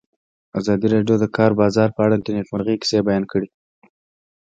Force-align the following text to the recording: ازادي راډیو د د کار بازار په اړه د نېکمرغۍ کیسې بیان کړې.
ازادي 0.59 0.87
راډیو 0.93 1.15
د 1.19 1.21
د 1.23 1.25
کار 1.37 1.51
بازار 1.61 1.89
په 1.93 2.01
اړه 2.05 2.15
د 2.17 2.27
نېکمرغۍ 2.35 2.75
کیسې 2.81 2.99
بیان 3.07 3.23
کړې. 3.31 3.47